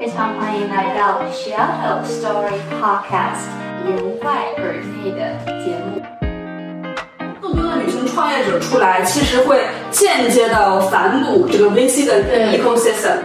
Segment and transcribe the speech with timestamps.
[0.00, 3.50] 非常欢迎来到 Shadow Story Podcast
[3.84, 6.00] 由外而内的节目。
[7.38, 12.24] 更多的女性创业者出来，其实会间接的反哺这个 VC 的
[12.56, 13.18] ecosystem。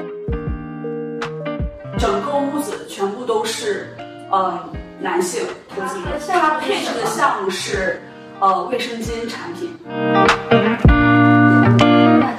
[1.97, 3.95] 整个屋子全部都是
[4.29, 4.59] 呃
[4.99, 8.01] 男性投资者，他配置的项目是
[8.41, 9.73] 呃卫生巾产品。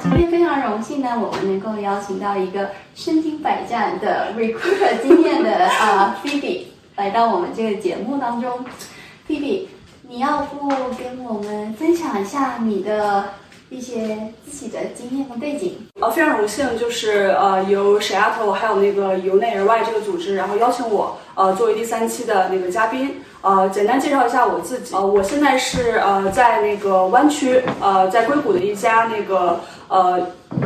[0.09, 6.63] 今天非常荣幸呢，我们能够邀请到一个身经百战的 recruiter 经验的啊 Phoebe
[6.95, 8.65] 来到我们这个节目当中。
[9.27, 9.67] Phoebe，
[10.07, 13.25] 你要不跟我们分享一下你的
[13.69, 15.75] 一些自己的经验和背景？
[15.99, 23.21] 呃，非常荣幸，就是呃由水丫头还有那个由内而外这个组织，然后邀请我呃作为第三期的那个嘉宾。
[23.41, 24.95] 呃，简单介绍一下我自己。
[24.95, 30.19] 呃，我现在是呃在那个湾区，呃在硅谷的一家那个呃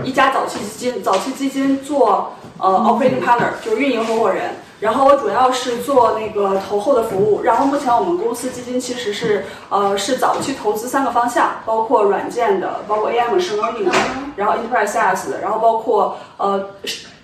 [0.03, 4.51] 一家早期基金早期基金做呃 operating partner，就是运营合伙人。
[4.79, 7.43] 然后我主要是做那个投后的服务。
[7.43, 13.91] 然后目前我们公司基金其实是呃是早期投资三个方向，包括软件的，包括 AI machine learning 的，
[14.35, 16.69] 然后 enterprise SaaS 的，然后包括呃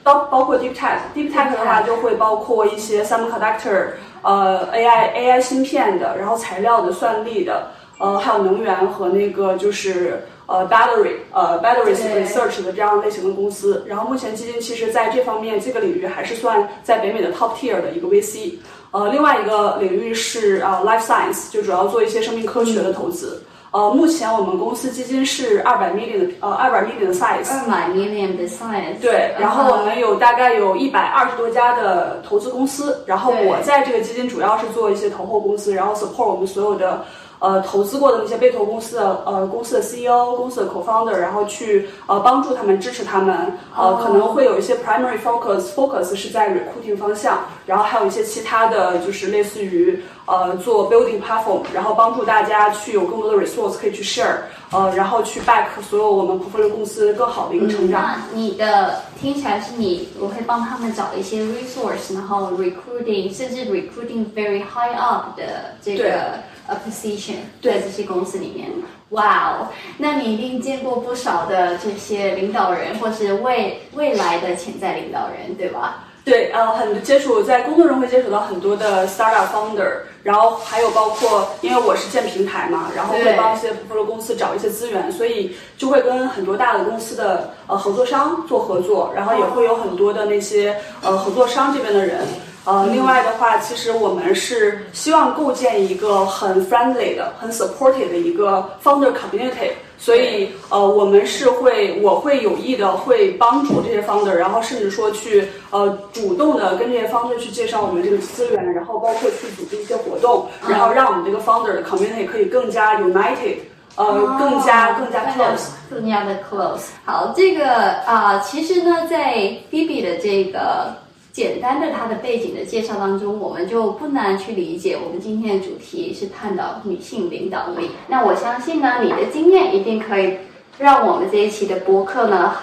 [0.04, 1.00] 包包括 deep tech。
[1.16, 3.94] deep tech 的话就会包括一些 semiconductor。
[4.24, 13.86] 呃，AI AI 芯片的，然后材料的、算力的，呃，还有能源和那个就是呃 battery 呃 battery research 的这样类型的公司。
[13.88, 18.56] 然后目前基金其实在这方面这个领域还是算在北美的 top tier 的一个 VC。
[18.92, 23.44] 呃，另外一个领域是啊 life science，就主要做一些生命科学的投资。
[23.70, 28.98] 呃，目前我们公司基金是二百 million 的呃二百 million 的 size，二百 million 的 size。
[29.02, 37.04] 对，然后我们有大概有一百二十多家的投资公司，然后我在这个基金主要是做一些投后公司，然后 support 我们所有的
[37.40, 50.04] 呃投资过的那些被投公司的呃公司的 CEO、公司的 co-founder，然后去呃帮助他们、支持他们，呃可能会有一些 primary focus focus 是在 recruiting 方向，然后还有一些其他的就是类似于。
[50.30, 54.36] 呃，做 building platform，然后帮助大家去有更多的 resource 可以去 share，
[54.74, 58.02] 呃，然后去 back 所有我们 portfolio 公司更好的一个成长。
[58.02, 68.70] 那你的听起来是你，我会帮他们找一些 resource，然后 recruiting，甚至 recruiting very high up 的这个 a position，在这些公司里面。
[69.12, 69.68] 哇哦，
[69.98, 76.04] 那你一定见过不少的这些领导人，或是未未来的潜在领导人，对吧？
[76.26, 79.90] 对，呃，很接触在工作中会接触到很多的 startup founder，
[80.24, 92.26] 然后还有包括，因为我是建平台嘛，然后会帮一些 pro 公司找一些资源，所以就会跟很多大的公司的呃合作商做合作，然后也会有很多的那些呃合作商这边的人。
[92.68, 99.72] 呃，另外的话，其实我们是希望构建一个很 friendly 的、很 supportive 的一个 founder community。
[99.98, 113.60] 所以，呃，我们是会，我会有意的会帮助这些 founder，然后甚至说去，呃，主动的跟这些 founder 去介绍我们这个资源，然后包括去组织一些活动，然后让我们这个 founder 的 community 可以更加 united，
[113.96, 116.90] 呃，更加更加 close，更加的 close。
[117.06, 117.72] 好，这个
[118.06, 119.36] 啊，其实呢，在
[119.72, 121.07] Phoebe 的这个。
[121.38, 127.92] 简单的他的背景的介绍当中，我们就不难去理解，我们今天的主题是探讨女性领导力。
[128.08, 130.40] 那我相信呢，你的经验一定可以
[130.80, 132.56] 让我们这一期的播客呢，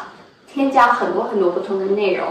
[0.52, 2.26] 添加很多很多不同的内容。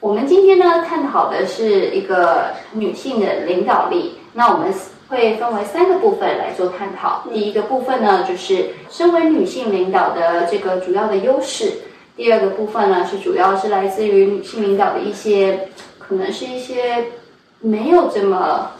[0.00, 4.18] 我们今天呢，探讨的是一个女性的领导力。
[4.32, 4.74] 那我们
[5.06, 7.22] 会分为三个部分来做探讨。
[7.32, 11.74] 第一个部分呢，就是身为女性领导的这个主要的优势。
[12.16, 15.68] 第二个部分呢，是主要是来自于女性领导的一些，
[15.98, 17.08] 可能是一些
[17.60, 18.70] 没有这么，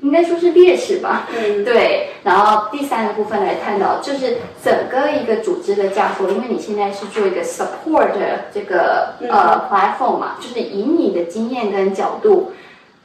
[0.00, 1.28] 应该说是劣势吧。
[1.36, 2.08] 嗯，对。
[2.24, 8.12] 然后第三个部分来探讨，就是整个一个组织的架构，因为你现在是做一个 support
[8.52, 12.52] 这个呃 platform 嘛，就是以你的经验跟角度，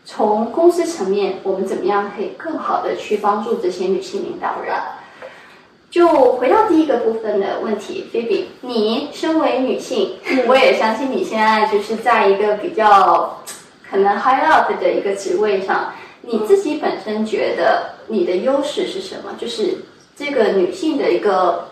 [0.06, 4.74] 从公司层面，我们怎么样可以更好的去帮助这些女性领导人。
[5.94, 10.16] 就回到第一个部分的问题，菲比，你身为女性，
[10.48, 13.44] 我也相信你现在就是在一个比较
[13.88, 19.36] 可能 high up 的一个职位上，你自己本身觉得你的优势是什么？
[19.38, 19.84] 就是
[20.18, 21.70] 这个女性的一个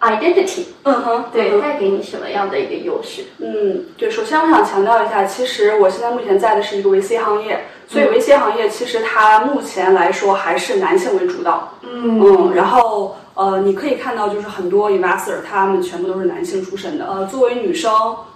[0.00, 3.22] identity，嗯哼，对，带给你什么样的一个优势？
[3.38, 7.66] 嗯，对，首先我想强调一下，其实我现在目前在的是一个 VC 行业。
[7.90, 11.72] 所以，VC 行业其实它目前来说还是男性为主导。
[11.82, 17.04] 嗯嗯，然后呃，你可以看到，就是很多 investor 他们全部都是男性出身的。
[17.06, 17.92] 呃，作为女生，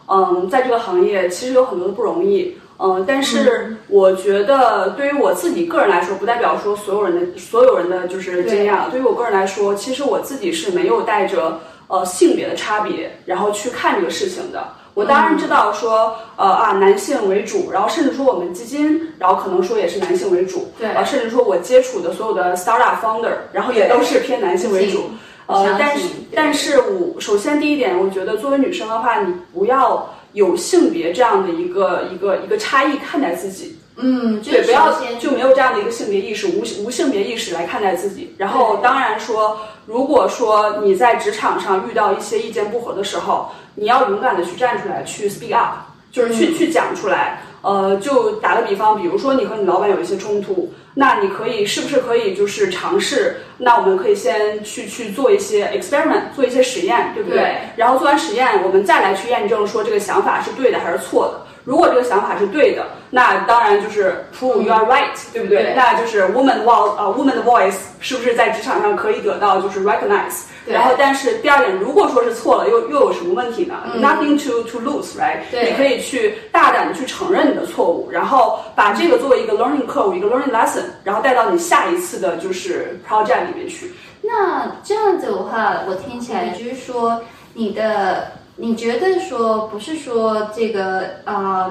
[0.09, 2.59] 嗯，在这个行业其实有很多的不容易。
[2.79, 8.77] 嗯，但是我觉得对于我自己个人来说，不代表说所有人的所有人的就是经验。
[8.91, 14.67] 对于我个人来说，其实我自己是没有带着呃性别的差别，然后去看这个事情的。
[14.95, 25.11] 我当然知道说，呃啊，男性为主，然后甚至说我们基金，然后可能说也是男性为主，对啊，甚至说我接触的所有的 startup founder，然后也都是偏男性为主。
[25.47, 33.79] 呃，但是但是我首先第一点，我觉得作为女生的话，你不要有性别这样的一个一个一个差异看待自己。
[33.97, 38.35] 嗯，对，不要就没有这样的一个性别意识，无无性别意识来看待自己。
[38.37, 39.57] 然后，当然说，
[39.87, 45.77] 如果说你在职场上遇到一些意见不合的时候，你要勇敢的去站出来，去 speak up，
[46.11, 47.41] 就是去去讲出来。
[47.63, 53.37] 呃，就打个比方，比如说你和你老板有一些冲突，那你可以是不是可以就是尝试？
[53.57, 57.57] 那我们可以先去去做一些 experiment，做一些实验，对不对？
[57.77, 61.41] 然后做完实验，我们再来去验证说这个想法是对的还是错的。
[61.65, 65.73] 如果这个想法是对的，那当然就是 prove you are right，对不对？
[65.75, 70.43] 那就是 woman voice，呃，woman 的 voice 是不是在职场上可以得到就是 recognize？
[70.67, 75.41] 然后，但是第二点，如果说是错了，又又有什么问题呢？Nothing to to lose，right？
[75.51, 83.93] 你可以去大胆的去承认你的错误，然后把这个作为一个 learning curve，一个 learning lesson，然后带到你下一次的就是 project 里面去。
[84.23, 87.21] 那这样子的话，我听起来就是说
[87.55, 88.33] 你的。
[88.57, 91.69] 你觉得说不是说这个啊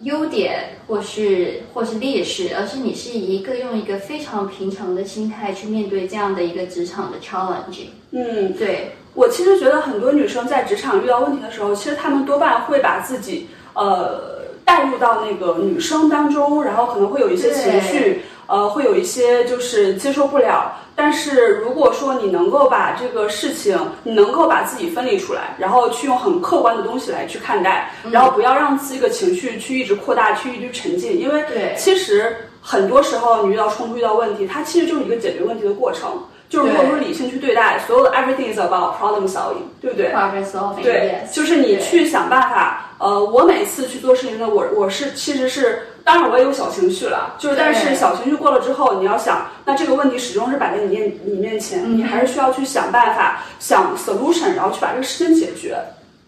[0.00, 7.86] 优点或是或是劣势，而是你是一个用一个非常平常的心态去面对这样的一个职场的 challenge。
[8.12, 8.92] 嗯，对。
[9.14, 20.72] 我其实觉得很多女生在职场遇到问题的时候，其实她们多半会把自己呃带入到那个女生当中，然后可能会有一些情绪，呃，会有一些就是接受不了。
[20.96, 31.44] 但是如果说你能够把这个事情，你能够把自己分离出来，然后去用很客观的东西来去看待，然后不要让自己的情绪去一直扩大，去一直沉浸，因为
[31.76, 36.10] 其实很多时候你遇到冲突、遇到问题，它其实就是一个解决问题的过程。
[36.48, 42.84] 就是如果说理性去对待，所有的 everything is about problem solving，对不对？problem solving，对，就是你去想办法。
[42.98, 55.78] 呃，我每次去做事情呢，我我是其实是，当然我也有小情绪了，就是但是小情绪过了之后，你要想，那这个问题始终是摆在你面你面前，你还是需要去想办法，想 solution，然后去把这个事情解决。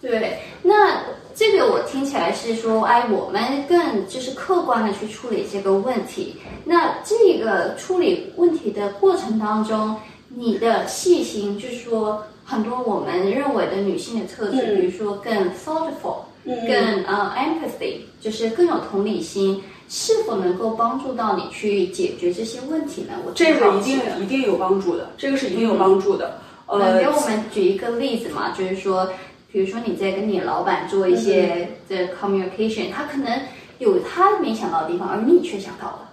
[0.00, 0.98] 对，那
[1.34, 6.36] 这个我听起来是说，哎，我们更就是客观的去处理这个问题。
[6.64, 9.96] 那这个处理问题的过程当中，
[10.28, 16.24] 你的细心，就是说很多我们认为的女性的特质，比如说更 thoughtful。
[16.42, 23.12] 更呃 empathy 就是更有同理心，是否能够帮助到你去解决这些问题呢？
[23.26, 26.38] 我这个一定一定有帮助的，这个是一定有帮助的。
[26.64, 29.06] 呃，给我们举一个例子嘛，就是说，
[29.52, 33.40] 比如说你在跟你老板做一些的 communication，他可能
[33.78, 36.06] 有他没想到的地方，而你却想到了。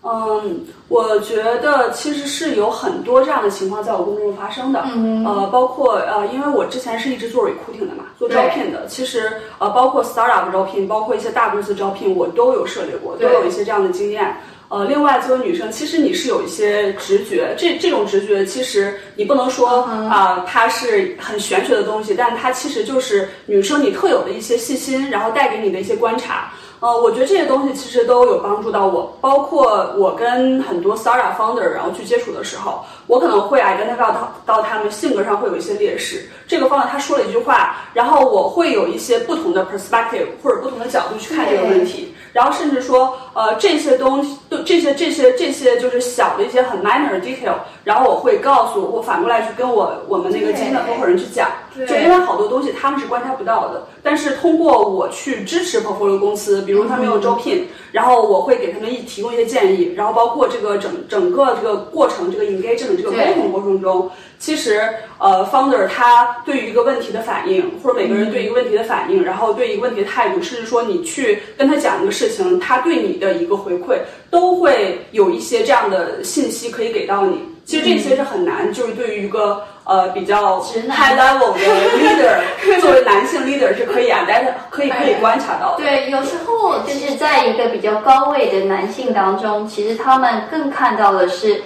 [0.00, 4.82] 嗯，我觉得其实是有很多这样的情况在我工作中发生的。
[4.94, 8.86] 嗯，呃，包括呃，因为我之前是一直做 recruiting 的嘛，做招聘的。
[8.86, 14.36] 其实呃，包括 startup 招聘，包括一些大公司招聘，我都有涉猎过，都有一些这样的经验。
[14.68, 26.52] 呃，另外作为女生，其实你是有一些直觉，这这种直觉其实你不能说啊，它是很玄学的东西，但它其实就是女生你特有的一些细心，然后带给你的一些观察。
[26.80, 36.28] 呃，我觉得这些东西其实都有帮助到我，包括我跟很多 startup founder 然后去接触的时候，我可能会 identify 到到他们性格上会有一些劣势。
[36.46, 47.54] 这个 founder 他说了一句话，然后我会有一些不同的 perspective 或者不同的角度去看这个问题，然后甚至说，呃，这些东西都这些这些这些就是小的一些很 minor 的 detail，
[47.84, 56.58] 然后我会告诉我反过来去跟我我们那个基金的合伙人去讲，就因为好多东西他们是观察不到的，但是通过我去支持 portfolio 公司。
[56.68, 64.80] 比如他们有招聘，然后我会给他们一提供一些建议，然后包括这个整整个这个过程，这个 engagement 这个沟通过程中，其实
[65.18, 73.98] 呃 founder 他对于一个问题的反应，或者每个人对一个问题的反应，然后对一个问题的态度，甚至说你去跟他讲一个事情，他对你的一个回馈，
[74.30, 77.40] 都会有一些这样的信息可以给到你。
[77.64, 81.58] 其实这些是很难，就是对于一个呃比较 high level 的
[81.98, 82.40] leader，
[82.80, 85.76] 作为男性 leader 是可以 i d e 可以可以观察到。
[85.76, 91.60] 对，有时候就是在一个比较高位的男性当中，其实他们更看到的是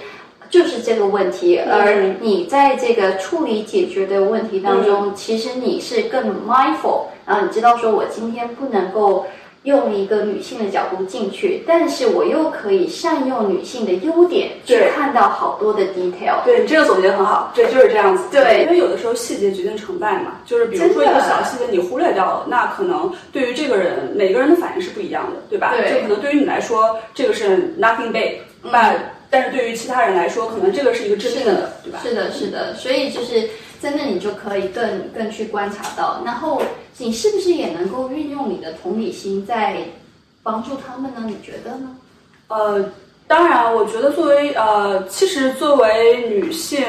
[0.53, 9.25] 就是这个问题，而你在这个处理解决的问题当中，其实你是更 mindful，然后你知道说我今天不能够。
[9.63, 16.43] 用一个女性的角度进去，但是我又可以善用女性的优点去看到好多的 detail。
[16.43, 18.25] 对你这个总结很好，对，就是这样子。
[18.29, 25.73] 对，因为有的时候细节决定成败嘛，就是比如说一个小细节你忽略掉了，那可能对于这个人每个人的反应是不一样的，对吧？
[25.77, 25.93] 对。
[25.93, 28.99] 就可能对于你来说这个是 nothing big，但
[29.33, 31.99] 但是对于其他人来说，可能这个是一个致命的，对吧？
[32.03, 32.75] 是的，是的。
[32.75, 33.49] 所以就是
[33.81, 36.61] 真的你就可以更更去观察到，然后
[36.99, 39.77] 你是不是也能够运用你的同理心在
[40.43, 41.23] 帮助他们呢？
[41.25, 41.95] 你觉得呢？
[42.49, 42.91] 呃，
[43.25, 46.85] 当然，我觉得作为呃，其实作为女性，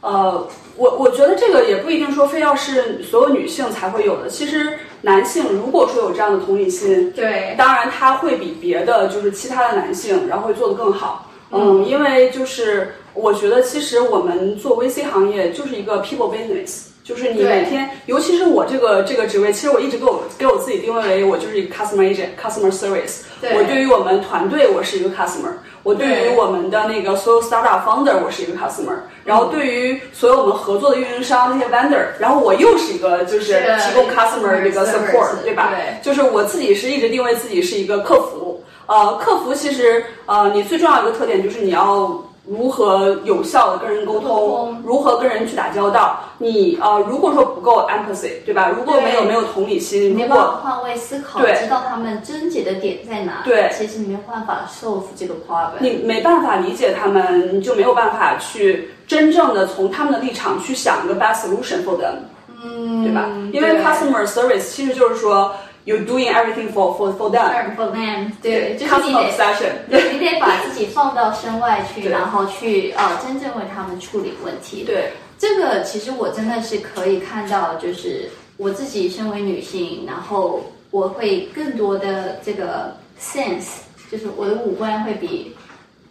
[0.00, 4.30] 呃，我我觉得这个也不一定说非要是所有女性才会有的。
[4.30, 11.28] 其实男性如果说有这样的同理心，对，当然他会比别的就是其他的男性，然后会做得更好。
[11.52, 16.88] 嗯，因为就是我觉得其实我们做 VC 行业就是一个 people business。
[17.04, 23.22] 就是你每天，尤其是我这个这个职位，其实我一直给我给我自己定位为我就是一个 customer agent，customer service。
[23.42, 25.50] 我对于我们团队，我是一个 customer。
[25.82, 28.94] 我对于我们的那个所有 startup founder，我是一个 customer。
[29.24, 35.72] 然后对于所有我们合作的运营商那些 vendor，然后我又是一个就是提供 customer 这个 support，对吧？
[35.74, 38.51] 对就是我自己是一直定位自己是一个客服。
[38.92, 42.22] 呃，客服其实呃，你最重要一个特点就是你要。
[42.44, 44.82] 如何有效的跟人沟通？
[44.84, 46.18] 如何跟人去打交道？
[46.38, 48.68] 你呃，如果说不够 empathy，对吧？
[48.76, 53.42] 如果没有没有同理心，没办法换位思考，知道他们症结的点在哪？
[53.44, 55.78] 对，其实你没有办法 solve 这个 problem。
[55.78, 62.16] 你没办法理解他们，你就没有办法去真正的从他们的立场去想一个 best solution for them，
[62.60, 63.28] 嗯，对吧？
[63.52, 65.52] 因为 customer service 其实就是说。
[65.84, 67.74] You're doing everything for for for them.
[67.74, 74.84] For them，对，就是你得， 你得把自己放到身外去， 然后去呃真正为他们处理问题。
[74.84, 80.62] 对，这个其实我真的是可以看到，就是我自己身为女性，然后
[80.92, 85.52] 我会更多的这个 sense，就是我的五官会比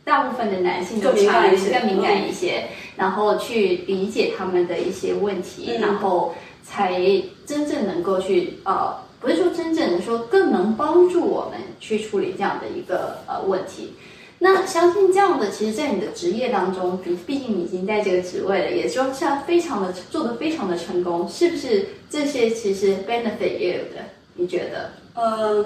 [0.04, 2.66] 大部分的男性更敏感一些，更敏感一些，
[2.98, 7.00] 然后去理解他们的一些问题，然后才
[7.46, 8.94] 真正能够去呃。
[9.22, 13.94] 不是说真正的说更能帮助我们去处理这样的一个呃问题，
[14.40, 21.86] 那相信这样的，其实，在你的职业当中，毕毕竟你已经在这个职位了，也就像非常的做的非常的成功，是不是？
[22.10, 24.02] 这些其实 benefit you 的，
[24.34, 24.90] 你觉得？
[25.14, 25.64] 嗯，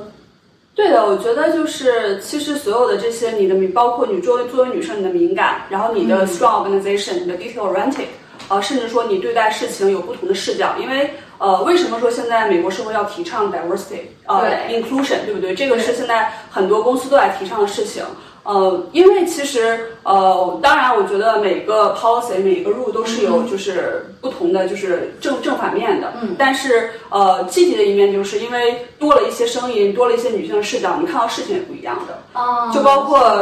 [0.75, 8.07] 对的，我觉得就是其实所有的这些，你的敏包括你作为作为女生你的敏感，然后你的 strong organization，你的 detail oriented，
[8.49, 11.09] 呃，甚至说你对待事情有不同的视角，因为。
[11.37, 15.53] 呃，为什么说现在美国社会要提倡 diversity，呃，inclusion，对不对？
[15.53, 18.03] 这个是现在很多公司都在提倡的事情。
[18.43, 26.13] 呃，因为其实呃，当然，我觉得每个 policy 每一个 rule 都是有就是不同的就是正正反面的。
[26.21, 26.35] 嗯。
[26.37, 32.19] 但是呃，积极的一面就是因为多了一些声音，多了一些女性的视角，你看到事情也不一样的。
[32.39, 32.71] 哦。
[32.73, 33.41] 就包括。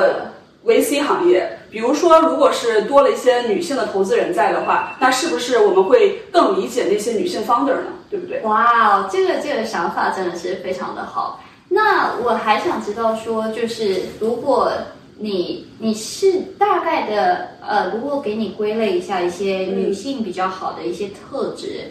[0.65, 7.87] VC 行业，比如说，如果是多了一些女性的投资人在的话，那是不是我们会更理解那些女性 founder 呢？
[8.11, 8.39] 对不对？
[8.41, 11.41] 哇，这个这个想法真的是非常的好。
[11.69, 14.71] 那我还想知道说，就是如果
[15.17, 21.89] 你你是大概的呃，如果给你归类一下一些女性比较好的一些特质，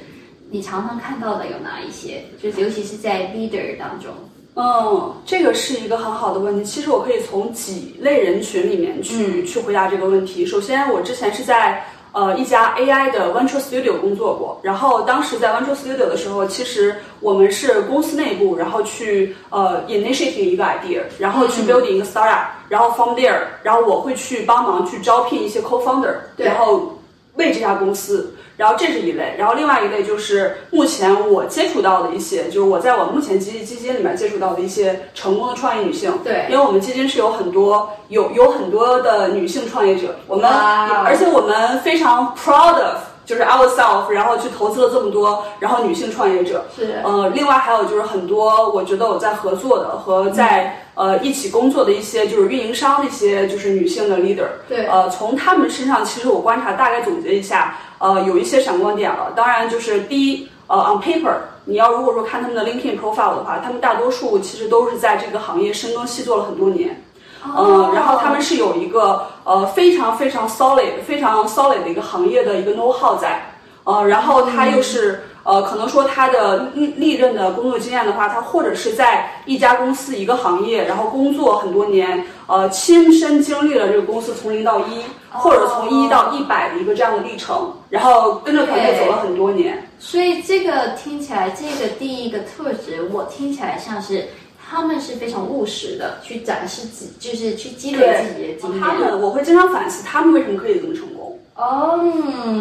[0.48, 2.22] 你常常看到的有哪一些？
[2.40, 4.12] 就是尤其是在 leader 当中。
[4.54, 6.62] 嗯，这个是一个很好的问题。
[6.62, 10.44] 其实我可以从几类人群里面去去回答这个问题。
[10.44, 11.82] 首先，我之前是在
[12.12, 14.60] 呃一家 AI 的 Venture Studio 工作过。
[14.62, 26.98] 然后当时在 Venture Studio 的时候，其实我们是公司内部，然后去呃 initiating 一个 idea，然后去 building 一个 startup，然后 from there，然后我会去帮忙去招聘一些 co-founder，然后
[27.36, 28.34] 为这家公司。
[28.62, 36.16] 然后这是一类，然后另外一类就是目前我接触到的一些，就是我在我目前基金基金里面接触到的一些成功的创业女性。
[36.22, 46.64] 对，因为我们基金是有很多有有很多的女性创业者，我们而且我们非常 proud of 就是 ourselves，然后去投资了这么多，然后女性创业者。
[46.76, 47.00] 是。
[47.04, 54.48] 呃，另外还有就是很多，我觉得我在合作的和在呃一起工作的一些就是运营商那些就是女性的 leader。
[54.68, 54.86] 对。
[54.86, 57.76] 呃，从他们身上，其实我观察大概总结一下。
[57.98, 59.32] 呃，有一些闪光点了。
[59.36, 61.34] 当然，就是第一，呃，on paper，
[61.66, 67.00] 你要如果说看他们的 LinkedIn profile 的话，他们大多数其实都是在这个行业深耕细作了很多年。
[67.44, 73.42] 嗯，然后他们是有一个呃非常非常 solid、非常 solid 的一个行业的一个 know how 在。
[73.84, 75.24] 呃，然后他又是。
[75.44, 89.84] 呃，可能说他的历历任的工作经验的话，他或者是在一家公司一个行业，然后工作很多年，呃，亲身经历了这个公司从零到一，或者从一到一百的一个这样的历程，然后跟着团队走了很多年。
[89.98, 94.28] 所以这个听起来，这个第一个特质，我听起来像是
[94.72, 98.80] 他们是非常务实的，去展示自，就是去积累自己的经验。
[98.80, 101.38] 他们，我会经常反思，他们为什么可以这么成功。
[101.54, 102.00] 哦，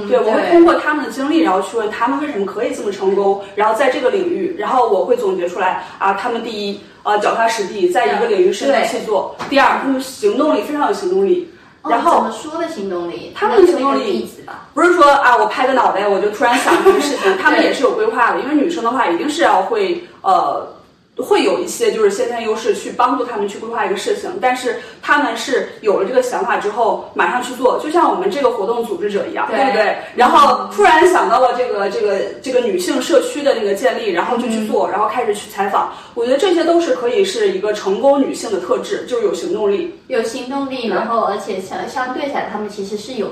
[0.09, 11.47] 对，我会通过他们的经历，然后去问他们为什么可以这么成功，然后在这个领域，然后我会总结出来啊，他们第一，呃，脚踏实地，在一个领域深耕细作；第二，他们行动力非常有行动力；
[11.89, 13.31] 然后怎么说的行动力？
[13.33, 14.29] 他们的行动力
[14.73, 18.41] 不是说啊，我拍个脑袋我就突然想这个事情， 他们也是有规划的。
[18.41, 20.67] 因为女生的话，一定是要会呃。
[21.21, 29.97] 会有一些就是先天优势去帮助他们去规划一个事情，但是他们是有了这个想法之后马上去做，就像我们这个活动组织者一样，对不对？
[30.15, 35.93] 然后突然想到了这个这个这个女性社区的那个建立，然后就去做，然后开始去采访。
[36.13, 43.27] 我觉得这些都是可以是一个成功女性的特质，就是有行动力，有行动力，然后而且相相对起来，他们其实是有。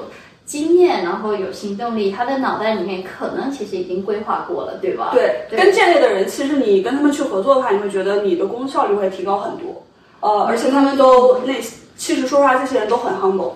[0.49, 5.11] 经验，然后有行动力，他的脑袋里面可能其实已经规划过了，对吧？
[5.13, 9.83] 对，跟这类的人，其实你跟他们去合作的话，你会觉得你的工作效率会提高很多。
[10.21, 11.53] 呃，而且他们都那，
[11.95, 13.51] 其实说实话，这些人都很 humble，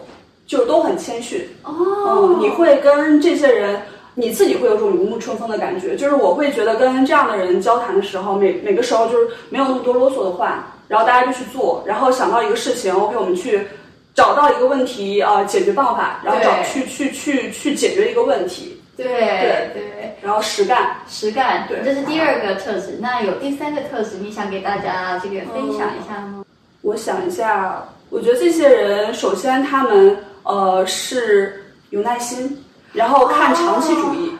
[0.46, 1.50] 就是都很谦逊。
[1.64, 1.74] 哦。
[2.06, 3.82] 嗯，你会跟这些人，
[4.14, 5.96] 你自己会有种如沐春风的感觉。
[5.96, 13.66] 就是我会觉得跟这样的人交谈的时候，每每个时候就是没有那么多啰嗦的话，然后大家就去做，然后想到一个事情，OK，我们去。
[14.14, 18.80] 找到一个问题啊，解决办法，然后找去去去去解决一个问题。
[18.96, 23.00] 对对对，然后实干实干，对，这是第二个特质。
[23.02, 26.46] 那有第三个特质，你想给大家这个分享一下吗？
[26.82, 34.33] 我想一下，我觉得这些人首先他们呃是有耐心，然后看长期主义。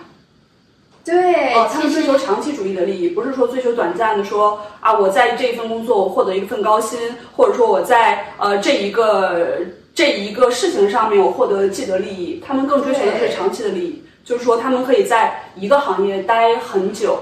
[1.06, 6.98] 对，他们追求长期主义的利益，不是说追求短暂的，说啊，我在这一份工作我获得一份高薪，
[7.36, 9.58] 或者说我在呃这一个
[9.94, 12.42] 这一个事情上面我获得既得利益。
[12.46, 17.20] 他们更追求的是长期的利益，就是说他们可以在一个行业待很久，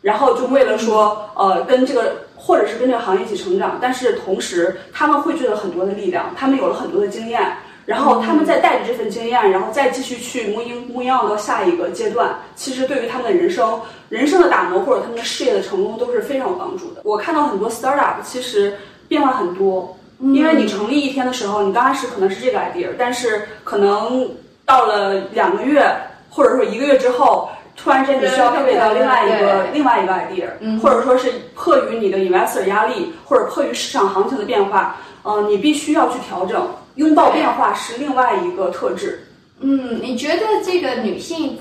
[0.00, 7.58] 然后就为了说呃跟这个或者是跟这个行业一起成长，但是同时他们汇聚了很多的力量，他们有了很多的经验。
[7.88, 12.36] 然后他们再带着这份经验，然后再继续去 move move on 到下一个阶段。
[12.54, 13.80] 其实对于他们的人生、
[14.10, 17.00] 人生的打磨或者他们的事业的成功都是非常有帮助的。
[17.02, 18.76] 我看到很多 startup 其实
[19.08, 24.30] 变化很多，因为你成立一天的时候，你刚开始可能是这个 idea，但是可能
[24.66, 25.90] 到了两个月
[26.28, 30.48] 或者说一个月之后，突然间你需要配备到另外一个另外一个 idea，
[30.82, 36.68] 或者说是迫于你的 investor 压力或者迫于市场行情的变化，嗯，你必须要去调整。
[36.98, 39.20] 拥抱变化是另外一个特质。
[39.60, 41.58] 嗯，你觉得这个女性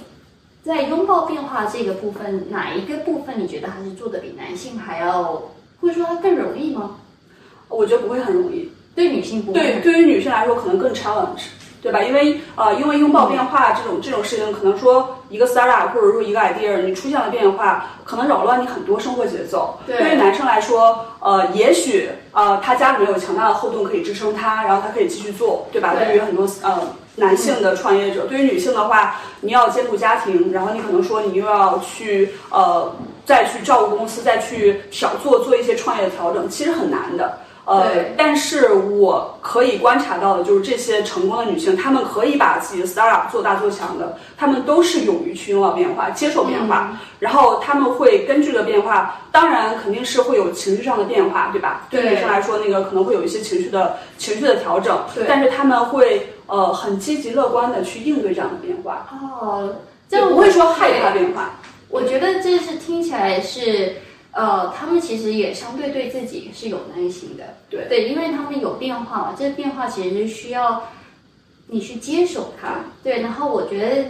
[0.63, 5.23] 在拥抱变化这个部分，哪一个部分你觉得还是做的比男性还要，
[5.80, 6.97] 或者说它更容易吗？
[7.69, 8.71] 我觉得不会很容易。
[8.95, 9.60] 对女性不会。
[9.60, 11.43] 对，对于女性来说可能更 challenge。
[11.81, 12.01] 对吧？
[12.01, 19.77] 因为呃，因为拥抱变化这种这种事情，可能说一个 startup 或者说一个 idea，你出现了变化，可能扰乱你很多生活节奏。
[19.85, 25.93] 对于男生来说，呃，也许呃，他家里面有强大的后盾可以支撑他，然后他可以继续做，对吧？
[26.05, 26.81] 对于很多呃
[27.15, 32.91] 男性的创业者，对于女性的话，你要兼顾家庭，然后你可能说你又要去呃
[33.25, 37.37] 再去照顾公司，再去调做做一些创业的调整，其实很难的。
[37.67, 51.86] 呃，但是我可以观察到的，就是这些成功的女性，她们可以把自己的 startup 做大做强的，她们都是勇于去拥抱变化、接受变化，然后她们会根据这个变化，当然肯定是会有情绪上的变化，对吧？
[51.89, 59.06] 对女生来说，那个可能会有一些情绪的情绪的调整，对，但是她们会呃很积极乐观的去应对这样的变化。
[59.41, 59.75] 哦，
[60.08, 61.51] 这不会说害怕变化。
[61.89, 63.93] 我觉得这是听起来是。
[64.38, 70.84] 呃，他们其实也相对对自己是有耐心的，对对，因为他们有变化嘛，这个变化其实是需要
[71.65, 73.19] 你去接受它，对。
[73.19, 74.06] 然后我觉得，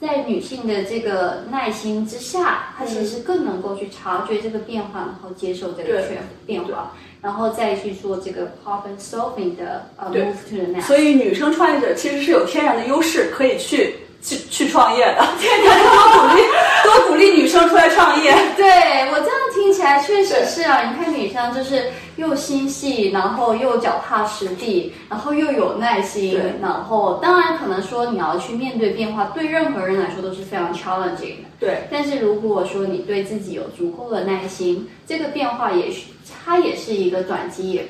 [0.00, 6.90] 在女性的这个耐心之下，她其实更能够去察觉这个变化，然后接受这个变变化，
[7.22, 10.86] 然后再去做这个 problem solving 的呃 move to the next。
[10.88, 13.94] 所以，女生创业者其实是有天然的优势，可以去。
[14.26, 16.42] 去去创业的，多鼓励
[16.82, 18.32] 多鼓励女生出来创业。
[18.56, 18.66] 对
[19.10, 21.84] 我这样听起来确实是啊，你看女生就是
[22.16, 31.48] 又心细，然后又脚踏实地，然后又有耐心，然后当然可能说你要去面对变化，对任何人来说都是非常 challenging 的。
[31.60, 36.12] 对，但是如果说你对自己有足够的耐心，这个变化也许
[36.44, 37.86] 它也是一个转机，也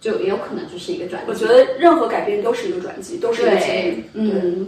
[0.00, 1.30] 就也有可能就是一个转机。
[1.30, 4.66] 我觉得任何改变都是一个转机，都是一个机嗯。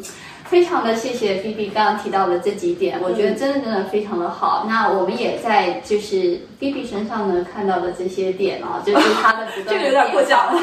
[0.53, 4.67] 非常的谢谢 B B 刚刚提到的这几点，我觉得真的真的非常的好。
[4.69, 10.61] 那我们也在就是 B B 身上呢看到的这些点啊，就是他的 这个有点过奖了。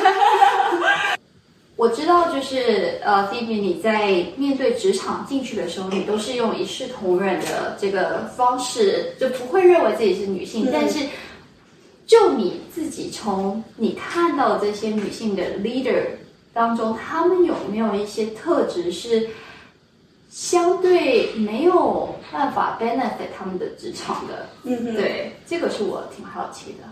[1.75, 10.69] 我知道，就是呃，B B 你在面对职场进去的时候，你都是用一视同仁的这个方式，就不会认为自己是女性。
[10.71, 11.03] 但是，
[12.05, 16.03] 就你自己从你看到这些女性的 leader
[16.53, 19.27] 当中，他们有没有一些特质是？
[20.29, 26.87] 相对没有办法 benefit 他们的职场的，嗯对，这个是我挺好奇的。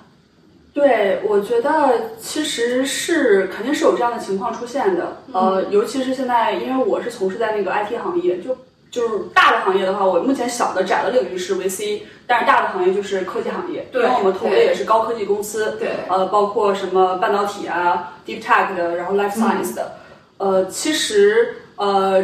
[0.73, 5.17] 对，我觉得其实是肯定是有这样的情况出现的。
[5.33, 8.55] 呃，尤其是现在，因为我是从事在那个 IT 行业，就
[8.91, 19.93] 就是大的行业的话，我目前小的窄的领域是 VC，但是大的行业就是科技行业，因为我们投的也是高科技公司，对，呃，包括什么半导体啊、Deep Tech 的，然后 Life Science 的。
[20.37, 22.23] 呃，其实呃，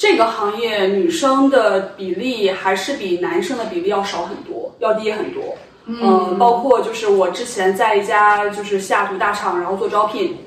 [0.00, 5.42] 这个行业女生的比例还是比男生的比例要少很多，要低很多。
[5.84, 10.38] 嗯，包括就是我之前在一家就是西雅图大厂，然后做招聘，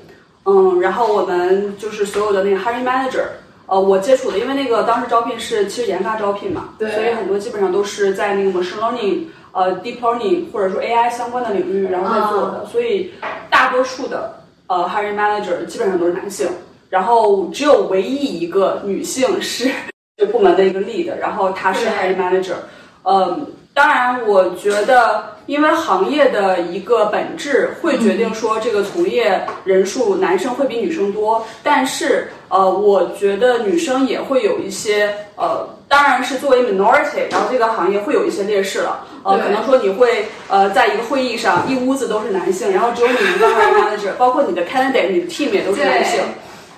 [0.44, 3.26] 嗯，然后我们就是所有的那个 hiring manager，
[3.66, 9.20] 呃，我接触的，因为那个当时招聘是其实研发招聘嘛，对，所以很多基本上都是在那个 machine learning，
[9.52, 13.12] 呃，deep learning 或者说 AI 相关的领域，然后在做的，所以
[13.48, 14.34] 大多数的
[14.66, 16.48] 呃 hiring manager 基本上都是男性，
[16.94, 19.68] 然后只有唯一一个女性是
[20.16, 22.54] 这部门的一个 lead，然后她是 hiring manager，
[23.02, 23.46] 嗯。
[23.76, 31.44] 当然，我觉得，因为行业的一个本质会决定说这个从业人数，男生会比女生多。
[31.60, 39.04] 但是，呃，我觉得女生也会有一些，呃，当然是作为 minority，然后这个行业会有一些劣势了。
[39.24, 46.20] 呃，可能说你会，呃，在一个会议上，一屋子都是男性，然后只有你一个 manager，包括你的 candidate，你的 team 也都是男性。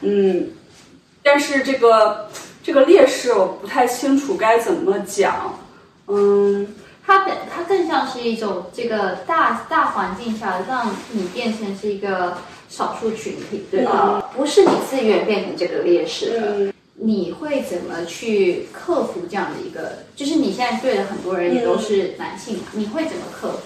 [0.01, 0.51] 嗯，
[1.23, 2.29] 但是这个
[2.63, 5.59] 这个劣势我不太清楚该怎么讲。
[6.09, 6.75] 嗯。
[7.09, 12.37] 它本它更像是一种这个大大环境下让你变成是一个
[12.69, 14.29] 少数群体，对吧？
[14.37, 16.73] 不是你自愿变成这个劣势的。
[16.95, 19.99] 你会怎么去克服这样的一个？
[20.17, 23.59] 就是你现在对的很多人也都是男性，你会怎么克服？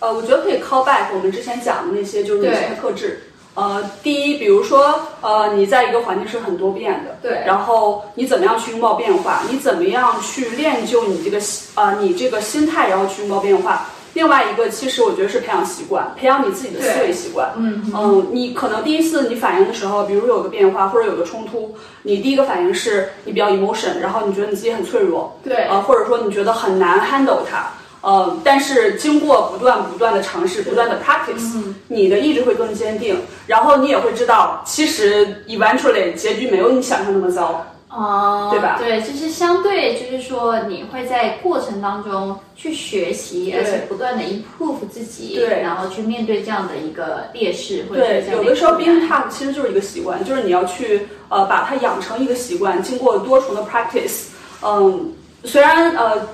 [0.00, 3.22] 呃，我觉得可以 call back 我们之前讲的那些就是女性的特质。
[3.56, 9.42] 呃，第一，比如说，呃，你在一个环境是很多变的，对，然后你怎么样去拥抱变化？
[9.50, 11.40] 你怎么样去练就你这个
[11.74, 13.86] 呃，你这个心态，然后去拥抱变化？
[14.12, 17.50] 另外一个，其实我觉得是培养习惯，培养你自己的思维习惯。
[17.56, 27.70] 嗯嗯，你可能第一次你反应的时候，比如有个变化或者有个冲突，你第一个反应是你比较 emotion，然后你觉得你自己很脆弱，对，呃，或者说你觉得很难 handle 它。
[28.06, 38.76] 呃，但是经过不断不断的尝试，不断的 practice，你的意志会更坚定，然后你也会知道，其实 eventually 结局没有你想象那么糟，哦，对吧？
[38.78, 54.26] 对，就是相对，就是说你会在过程当中去学习，而且不断的 improve 自己，对，然后去面对这样的一个劣势，或者对，有的时候 being tough 其实就是一个习惯，就是你要去呃把它养成一个习惯，经过多重的 practice，
[54.62, 56.28] 嗯，虽然呃。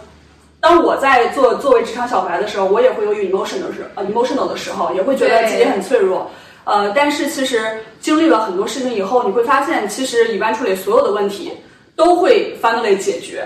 [0.63, 6.31] 当我在做作为职场小白的时候，我也会有 emotional 的时呃 emotional 的时候，也会觉得自己很脆弱。
[6.65, 11.53] 呃，但是其实经历了很多事情以后，你会发现，其实 eventually 所有的问题
[11.97, 13.45] 都会 finally 解决。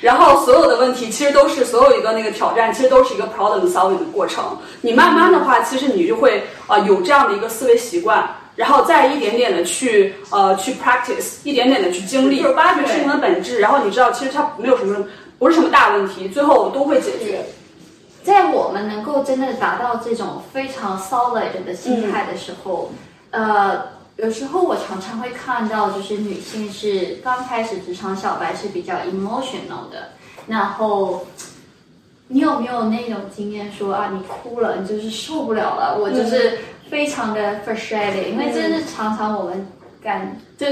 [0.00, 4.42] 然后所有的问题其实都是所有一个那个挑战，其实都是一个 problem solving 的过程。
[4.80, 13.60] 你慢慢的话，其实你就会啊有这样的一个思维习惯，然后再一点点的去呃去 practice，一点点的去经历，就是挖掘事情的本质。
[13.60, 14.96] 然后你知道，其实它没有什么。
[15.40, 17.46] 不是什么大问题，最后都会解决。
[18.22, 22.92] 在我们能够真的达到这种非常 solid 的心态的时候，
[23.30, 23.82] 呃，
[24.16, 30.10] 有时候我常常会看到，就是女性是刚开始职场小白是比较 emotional 的。
[30.46, 31.26] 然后，
[32.28, 36.58] 你有没有那种经验说啊，你哭了，你就是受不了了，我就是
[36.90, 39.66] 非常的 frustrated，因为真的常常我们
[40.02, 40.66] 感就。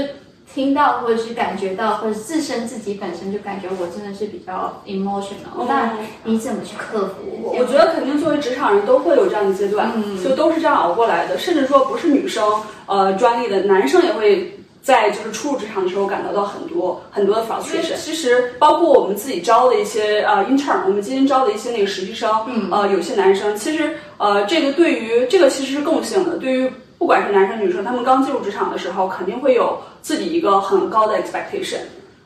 [0.53, 7.13] 听到或者是感觉到，或者自身自己本身就感觉我真的是比较 emotional，那你怎么去克服？
[7.43, 9.91] 我我觉得肯定作为职场人都会有这样的阶段，
[10.23, 11.37] 就都是这样熬过来的。
[11.37, 12.43] 甚至说不是女生
[12.87, 17.95] 呃专利的，男生也会在就是初入职场的时候感到到很多很多的 frustration。
[17.97, 22.29] 其实包括我们自己招的一些呃 intern，我们今天招的一些那个实习生，
[22.71, 26.71] 呃有些男生其实呃这个对于这个其实是共性的，对于。
[26.99, 31.79] 不管是男生女生，他们刚进入职场的时候，肯定会有自己一个很高的 expectation，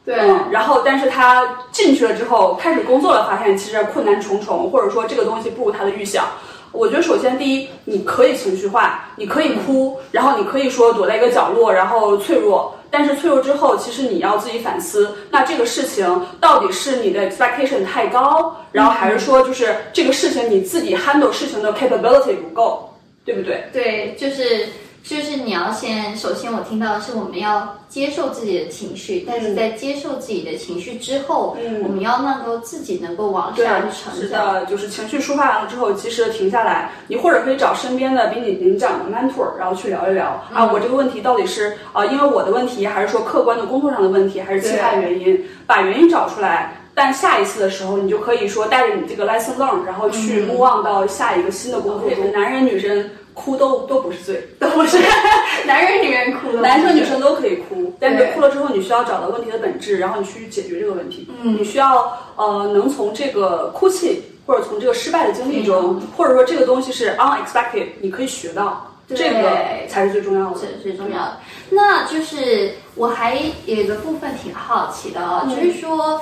[0.04, 0.16] 对。
[0.52, 6.26] 然后，但是他进去了之后，开始工作了，发现其实困难重重，或者说这个东西不如他的预想。
[6.72, 12.76] 我觉得，首先第一，你可以情绪化，你可以哭，然后你可以说躲在一个角落，然后脆弱。
[12.90, 22.93] 但是脆弱之后，其实你要自己反思，那这个事情到底是你的 expectation 太高，然后还是说就是这个事情你自己 handle 事情的 capability 不够。
[23.26, 23.66] 对不对？
[23.72, 24.68] 对，就是
[25.04, 34.16] 就是你要先，首先我听到的是我们要接受自己的情绪，但是在接受自己的情绪之后，嗯，我们要能够自己能够往下去成长。
[34.16, 45.46] 是的，就是情绪抒发完了之后，及时的停下来，你或者可以找身边的比你年长的 mentor，然后去聊一聊啊，我这个问题到底是啊，因为我的问题，还是说客观的工作上的问题，还是其他原因？
[45.66, 46.80] 把原因找出来。
[46.96, 52.32] 但下一次的时候，你就可以说带着你这个 lesson learn，然后去 move on 到下一个新的工作中。
[52.32, 54.98] 男人女生哭都都不是罪，都不是，
[55.66, 61.28] 男人女人哭，男生女生都可以哭，但是哭了之后，你需要找到问题的本质，然后你去解决这个问题。
[61.42, 68.90] 嗯，你需要呃能从这个哭泣或者从这个失败的经历中，或者说这个东西是 unexpected，你可以学到。
[69.16, 71.38] 这个才是最重要的，是最重要的。
[71.70, 76.20] 那就是我还有一个部分挺好奇的啊，就是说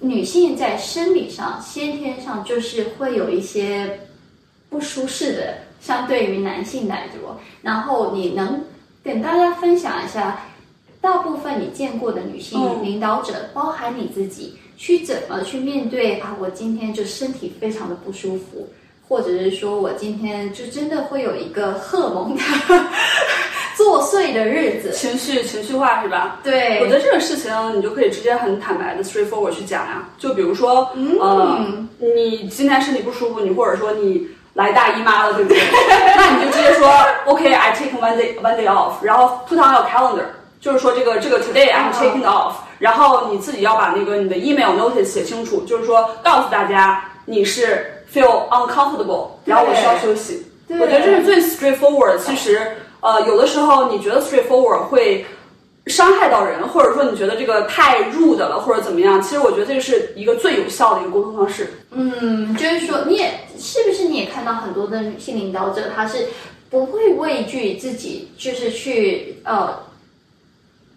[0.00, 3.98] 女性在生理上、先天上就是会有一些
[4.68, 7.38] 不舒适的，相对于男性来说。
[7.62, 8.62] 然后你能
[9.02, 10.40] 跟大家分享一下，
[11.00, 16.36] 大部分你见过的女性领导者，包含你自己，去怎么去面对啊？
[16.40, 18.68] 我今天就身体非常的不舒服。
[19.08, 22.42] 或者是说我今天就真的会有一个荷蒙的
[23.78, 26.40] 作祟的日子，情绪情绪化是吧？
[26.42, 30.08] 对，我觉得这个事情你就可以直接很坦白的 straightforward 去讲呀。
[30.18, 35.60] 就比如说，嗯，你今天身体不舒服，你或者说你来大姨妈了，对不对？
[36.16, 36.92] 那你就直接说
[37.26, 40.26] ，OK，I take one day one day off，然后 put on your calendar，
[40.60, 47.94] 就是说这个这个 today I'm taking off，然后你自己要把那个你的 email notice 写清楚，就是说告诉大家你是。
[48.10, 50.42] feel uncomfortable，然后我需要休息。
[50.68, 52.16] 我觉得这是最 straightforward。
[52.16, 52.58] 其实，
[53.00, 55.24] 呃，有的时候你觉得 straightforward 会
[55.86, 59.22] 伤害到人，或者说你觉得这个太 rude 了，或者怎么样。
[59.22, 61.70] 其实我觉得这是一个最有效的一个沟通方式。
[61.92, 66.26] 嗯，就是说，你也是不是你也看到很多的女性领导者，她是
[66.68, 69.78] 不会畏惧自己，就是去呃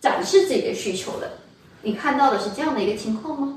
[0.02, 1.32] 展示自己的需求的。
[1.84, 3.51] 你看到的是这样的一个情况吗？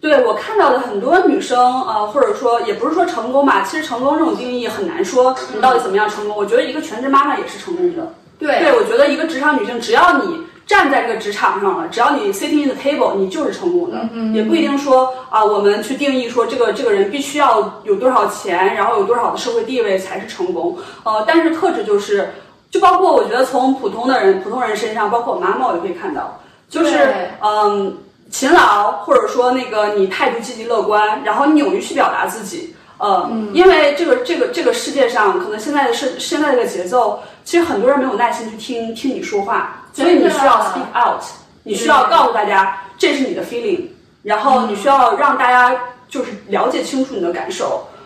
[0.00, 6.36] 对我看到的很多女生，呃，或者说也不是说成功吧，其实成功这种定义很难说，你到底怎么样成功？
[6.36, 8.12] 我觉得一个全职妈妈也是成功的。
[8.38, 13.98] 对，对我觉得一个职场女性，只要你站在这个职场上了，只要你 sitting in the table，你就是成功的。
[14.12, 20.78] 嗯也不一定说啊，我们去定义说这个这个人必须要有多少钱，然后有多少的社会地位才是成功。
[21.02, 22.28] 呃，但是特质就是，
[22.70, 26.96] 就包括我觉得从普通的人、普通人身上，包括我妈妈，我也可以看到，就是
[27.40, 27.98] 嗯。
[28.30, 41.22] 勤劳，或者说那个你态度积极乐观，然后你勇于去表达自己，呃，因为这个这个这个世界上，可能现在的是现在这个节奏，其实很多人没有耐心去听听你说话，所以你需要 speak out，
[41.62, 43.86] 你需要告诉大家这是你的 feeling，
[44.22, 45.74] 然后你需要让大家
[46.08, 47.86] 就是了解清楚你的感受。
[47.92, 47.97] 嗯，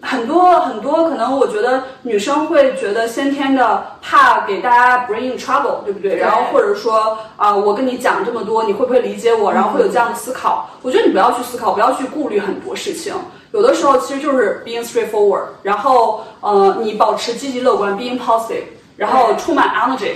[0.00, 6.16] 很多很多，可能我觉得女生会觉得先天的怕给大家 bring in trouble，对不对？
[6.16, 9.52] 然后或者说啊，我跟你讲这么多，你会不会理解我？
[9.52, 10.70] 然后会有这样的思考。
[10.82, 13.14] 我觉得你不要去思考，不要去顾虑很多事情。
[13.52, 18.64] 有的时候其实就是 being straightforward，然后呃，你保持积极乐观，being positive，
[18.96, 20.12] 然后充满 energy，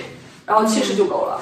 [0.46, 1.40] 然后气势就够了。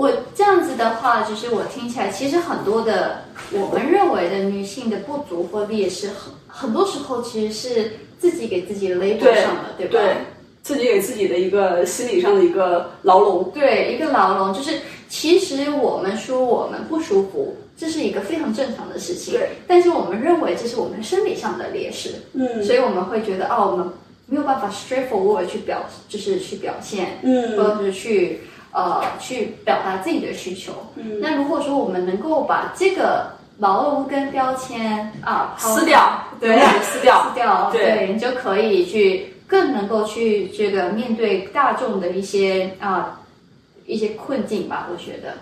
[0.00, 9.92] 我这样子的话，就是我听起来，其实很多的我们认为的女性的不足或劣势，很很多时候其实是自己给自己 label 上的，对吧？
[9.92, 10.16] 对，
[10.62, 13.50] 自己给自己的一个心理上的一个牢笼。
[13.52, 14.78] 对，一个牢笼，就是
[15.10, 19.34] 其实我们说我们不舒服，这是一个非常正常的事情。
[19.34, 23.86] 对，但是我们认为这是我们生理上的劣势，嗯，所以我们会觉得哦，我们
[24.24, 28.40] 没有办法 straightforward 去表，就是去表现，嗯，或者是去。
[28.72, 30.72] 呃，去表达自己的需求。
[30.96, 43.20] 嗯，那如果说我们能够把这个牢笼跟标签啊撕掉，对，撕掉，撕掉，对，你就可以去更能够去这个面对大众的一些啊
[43.86, 44.88] 一些困境吧。
[44.90, 45.34] 我觉得，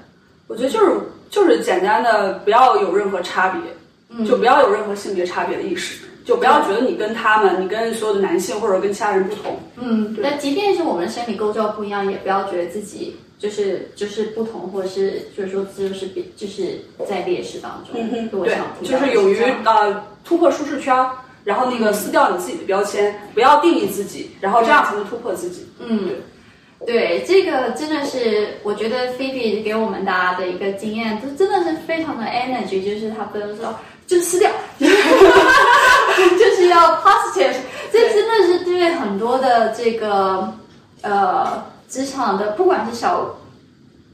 [0.46, 3.60] 我觉得就是就是简单的不要有任何差别，
[4.08, 6.07] 嗯就不要有任何性别差别的意识。
[6.28, 9.58] 就不要觉得你跟他们，你跟所有的男性或者跟其他人不同。
[9.76, 17.98] 嗯，那即便是我们生理构造不一样，也不要觉得自己就是就是不同，或者是就是说就是比就是在劣势当中。
[17.98, 20.94] 嗯哼，对，就是勇于呃突破舒适圈，
[21.44, 25.66] 然后那个撕掉你自己的标签，不要定义自己，然后这样才能突破自己。
[25.78, 26.10] 嗯，
[26.84, 33.74] 对，这个真的是我觉得菲比给我们大家的一个经验，就真的是非常的 energy，就是他不能说。
[34.08, 34.50] 就撕掉，
[36.38, 37.54] 就是要 positive，
[37.92, 40.52] 这真的是对很多的这个
[41.02, 43.36] 呃职场的，不管是小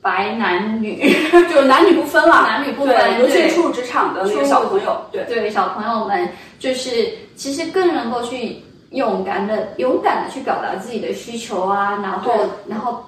[0.03, 1.03] 白男女，
[1.51, 5.25] 就男女不分了，男女不分，尤其初入职场的那个小朋友，对。
[5.25, 12.33] 对小朋友们，就是其实更能够去勇敢的、勇敢的去表达自己的需求啊，然后
[12.69, 13.05] 然后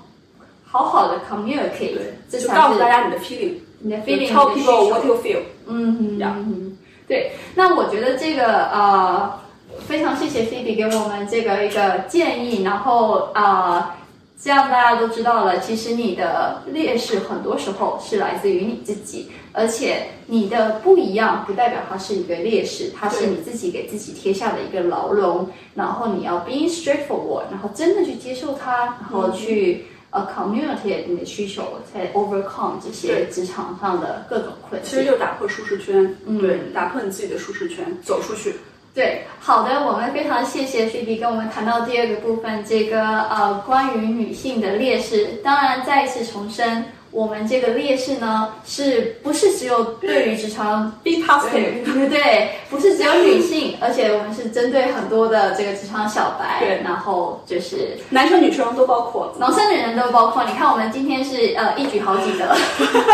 [0.64, 6.65] 好好的 communicate，就告诉大家你的 feeling，你的 feeling，tell people what you feel，嗯嗯。
[7.06, 9.38] 对，那我觉得这个呃，
[9.86, 13.96] 非常谢谢菲比给我们这个一个建议，然后啊，
[14.40, 25.48] 这样大家都知道了，其实你的劣势很多时候是来自于你自己，而且你的不一样不代表它是一个劣势，它是你自己给自己贴下的一个牢笼。
[25.74, 34.90] 然后你要 being straightforward，然后真的去接受它，然后去呃 communicate 你的需求，才 overcome 这些职场上的各种困境。
[34.90, 38.56] 其实就打破舒适圈，对，打破你自己的舒适圈，走出去。
[38.94, 45.26] 对，好的，我们非常谢谢菲比跟我们谈到第二个部分，这个呃关于女性的劣势。
[45.44, 46.82] 当然，再一次重申。
[47.10, 52.50] 我们这个劣势呢，是不是只有对于职场 be positive，对不对？
[52.68, 60.44] 不是只有女性，而且我们是针对很多的这个职场小白，对，然后就是男生女生都包括，男生女人都包括。
[60.44, 62.54] 你看，我们今天是呃一举好几得。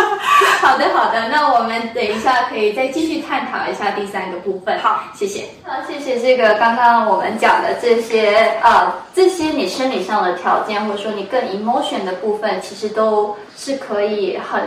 [0.60, 4.78] 好的，好的，那我们等一下可以再继续探讨一下第三个部分。
[4.78, 5.42] 好，谢谢。
[5.64, 14.02] 啊，谢谢这个刚刚我们讲的这些啊，这些你生理上的条件，或者说你更 emotion 的部分，其实都是可。
[14.02, 14.60] 以很，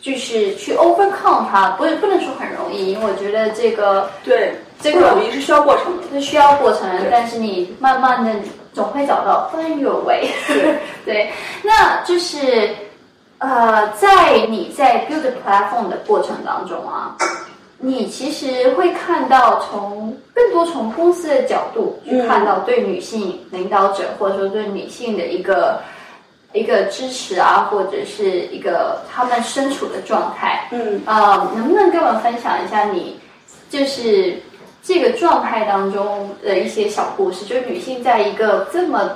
[0.00, 7.08] 就是去 overcome 它，不不能说很容易，因为我觉得这个对这个容易是需要过程的，是需要过程的。
[7.10, 8.30] 但是你慢慢的
[8.72, 10.28] 总会找到 find your way。
[11.04, 11.30] 对，
[11.62, 12.70] 那就是
[13.38, 17.16] 呃，在你在 build platform 的过程当中啊，
[17.78, 25.80] 你其实会看到从更多从公司的角度去看到对女性领导者或者说对女性的一个。
[26.52, 33.20] 一个支持啊，或者是一个他们身处的状态，嗯呃，能不能跟我们分享一下你
[33.68, 34.34] 就是
[34.82, 37.44] 这个状态当中的一些小故事？
[37.44, 39.12] 就是女性在一个这么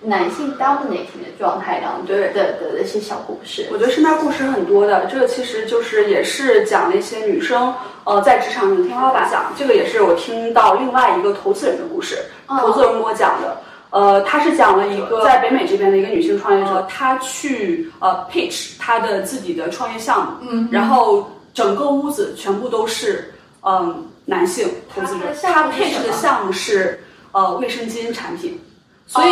[0.00, 3.66] 男性 dominating 的状态当中的的一些小故事。
[3.70, 7.74] 我觉得是那故事很多的，这个其实就是也是讲了一些女生
[8.04, 13.58] 呃在职场上天花板讲，这个也是我听到另外一个投资人的故事，投资人跟我讲的。
[13.90, 28.60] 呃，他是讲了一个在北美这边的一个女性创业者，她去呃 pitch 她的自己的创业项目，嗯，然后整个屋子全部都是嗯男性投资者，她 pitch 的项目是呃卫生巾产品，
[29.06, 29.30] 所以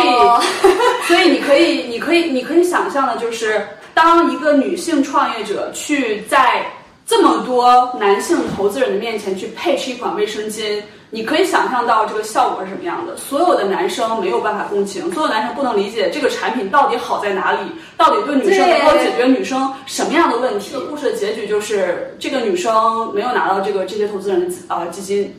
[1.07, 6.65] 所以你可以你可以你可以想象的就是当一个女性创业者去在
[7.05, 10.81] 这么多男性投资人的面前去 pitch 一款卫生巾。
[11.09, 13.15] 你可以想象到这个效果是什么样的？
[13.15, 17.59] 所有的男生没有办法共情，所有男生不能理解这个产品到底好在哪里，
[17.95, 20.69] 到底对女生能够解决女生什么样的问题。
[20.73, 25.33] 这个故事的结局就是这个女生没有拿到这个这些投资人的呃基金，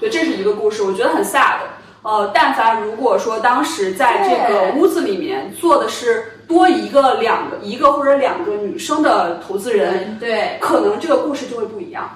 [0.00, 1.58] 对，这是一个故事，我觉得很 sad。
[2.02, 12.10] 呃，但凡如果说当时在这个屋子里面做的是多一个、两个、一个或者两个女生的投资人，对，可能这个故事就会不一样。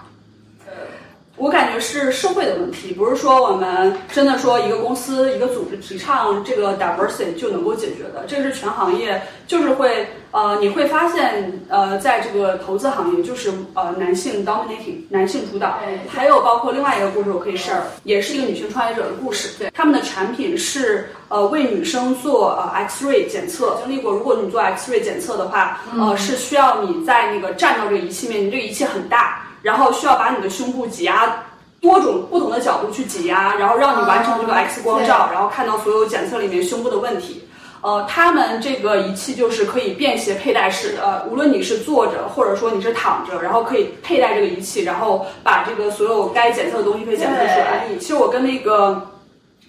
[1.37, 8.25] 我感觉是社会的问题，不是说我们真的说一个公司、一个组织提倡这个 diversity 就能够解决的。
[8.27, 15.79] 这是全行业，就是会呃，你会发现呃，在这个投资行业，就是呃，男性 dominating，男性主导。
[16.09, 19.59] 还有包括另外一个故事，我可以 share，也是一个女性创业者的故事。
[19.59, 23.79] 对，他们的产品是呃为女生做呃 X-ray 检测。
[23.83, 29.43] 经历过，如果你做 X-ray 检测的话，呃，是需要你在那个站到这个仪器面前，这个仪器很大。
[29.67, 31.43] 然后需要把你的胸部挤压
[31.81, 37.43] 多种不同的角度去挤压，然后让你完成这个 X 光照，然后看到所有检测里面胸部的问题。
[37.83, 47.85] 呃，他们这个仪器就是可以便携佩戴式的，无论你是坐着或者说你是躺着，然后可以佩戴这个仪器，然后把这个所有该检测的东西可以检测出来。
[47.99, 49.03] 其实我跟那个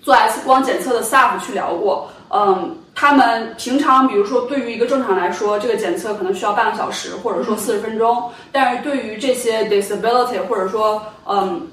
[0.04, 2.78] 做 X 光检测的 staff 去聊过，嗯。
[3.00, 8.32] 他们平常，比如说，对于一个正常来说，这个检测可能需要半个小时，或者说四十分钟。
[8.52, 11.68] 但是对于这些 disability 或者说嗯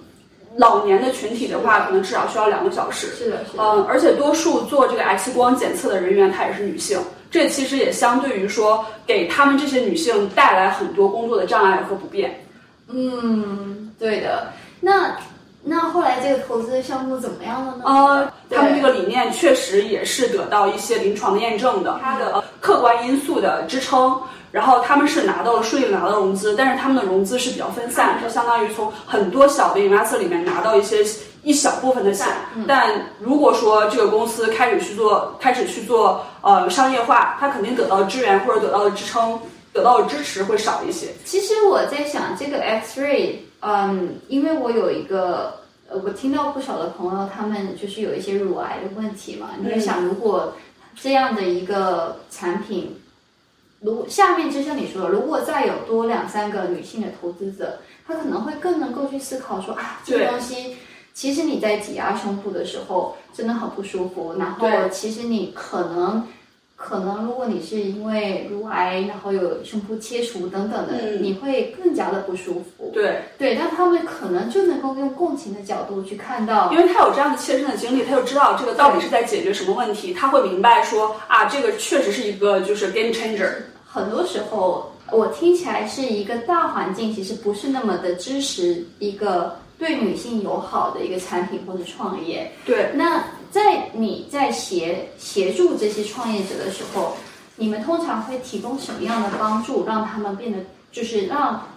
[0.57, 3.07] 老年的群体的话，可能至少需要两个小时。
[3.17, 3.63] 是的，是的。
[3.63, 7.01] 嗯，而且多数做这个 X 光检测的人员，她也是女性。
[7.31, 12.39] 这其实也相对于说，给他们这些女性带来很多工作的障碍和不便。
[12.89, 14.53] 嗯，对的。
[14.79, 15.17] 那。
[15.67, 15.89] 那
[16.25, 17.85] 这个投资的项目怎么样了呢？
[17.85, 24.19] 呃，他们这个理念确实也是得到一些临床的验证的，它的客观因素的支撑，
[24.51, 31.05] 然后他们是拿到了顺利拿到融资，但是他们的融资是比较分散，就相当于从很多小的 investor 里面拿到一些
[31.43, 32.27] 一小部分的钱。
[32.67, 39.39] 但如果说这个公司开始去做，开始去做呃商业化，它肯定得到支援或者得到的支撑、
[39.73, 41.09] 得到的支持会少一些。
[41.25, 43.37] 其实我在想这个 X-ray。
[43.67, 45.55] 嗯，因为我有一个，
[45.95, 49.51] 呃，我听到不少的朋友，他们就是有一些乳癌的问题嘛。
[49.61, 50.53] 你就想，如果
[51.01, 52.97] 这样的一个产品，
[53.79, 57.79] 如下面就像你说的，如果再有多两三个女性的投资者，
[58.09, 60.77] 她可能会更能够去思考说啊，这个东西
[61.13, 66.27] 其实你在挤压胸部的时候真的很不舒服，然后其实你可能
[66.87, 72.91] 可能如果你是因为乳癌，然后有胸部切除等等的，嗯你会更加的不舒服。
[72.93, 83.49] 对，对，但他们可能就能够用共情的角度去看到因为他有这样的切身的经历，他就知道这个到底是在解决什么问题，他会明白说啊，这个确实是一个就是 game changer。
[83.87, 92.53] 很多时候，我听起来是一个大环境其实不是那么的支持一个对女性友好的一个产品或者创业。
[92.65, 97.17] 对，那在你在协协助这些创业者的时候，
[97.57, 100.59] 你们通常会提供什么样的帮助，让他们变得
[100.93, 101.69] 就是让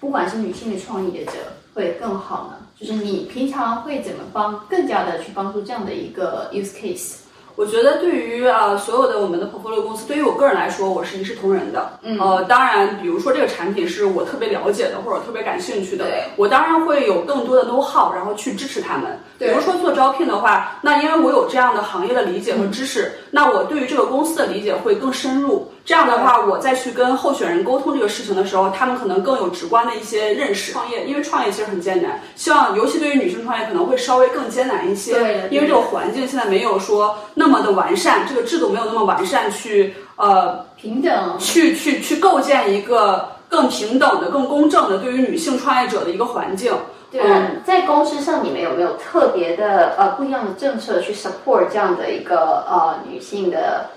[0.00, 1.32] 不管是女性的创业者
[1.74, 2.66] 会更好呢？
[2.78, 7.18] 就是你平常会怎么帮更加的去帮助这样的一个 use case？
[7.56, 11.98] 我觉得对于呃所有的我们的 portfolio 公司，对于我个人来说，我是一视同仁的。
[12.02, 16.04] 嗯呃，当然，比如说这个产品是我特别了解的，或者特别感兴趣的，
[16.36, 19.18] 我当然会有更多的 know how，然后去支持他们。
[19.38, 25.70] 比如说做招聘的话，那因为我有这样的行业的理解和知识，那我对于这个公司的理解会更深入。
[25.84, 30.72] 这样的话，我再去跟候选人沟通这个事情的时候，他们可能更有直观的一些认识。
[30.72, 35.12] 创业，因为创业其实很艰难，希望尤其对于女性创业可能会稍微更艰难一些。
[35.12, 35.42] 对。
[35.42, 46.72] 的因为这个环境现在没有说那么的完善，这个制度没有那么完善去呃平等，去去去构建一个更平等的、更公正的对于女性创业者的一个环境。
[47.10, 47.60] 对，嗯。
[47.62, 53.90] 在公司上你们有没有特别的呃不一样的政策去 support 这样的一个呃女性的